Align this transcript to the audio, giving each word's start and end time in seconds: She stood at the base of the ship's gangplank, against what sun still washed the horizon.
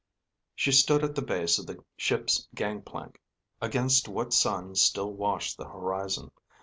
She 0.55 0.71
stood 0.71 1.03
at 1.03 1.13
the 1.13 1.21
base 1.21 1.59
of 1.59 1.67
the 1.67 1.77
ship's 1.95 2.47
gangplank, 2.55 3.21
against 3.61 4.09
what 4.09 4.33
sun 4.33 4.73
still 4.73 5.13
washed 5.13 5.57
the 5.57 5.69
horizon. 5.69 6.31